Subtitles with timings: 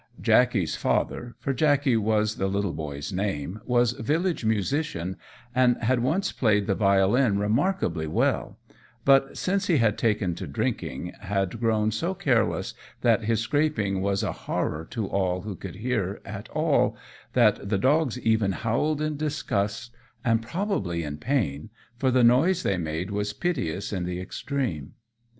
[0.19, 5.15] Jackey's father, for Jackey was the little boy's name, was village musician,
[5.53, 8.57] and had once played the violin remarkably well,
[9.05, 14.23] but since he had taken to drinking had grown so careless that his scraping was
[14.23, 16.97] a horror to all who could hear at all,
[17.33, 19.91] that the dogs even howled in disgust,
[20.25, 24.93] and probably in pain, for the noise they made was piteous in the extreme.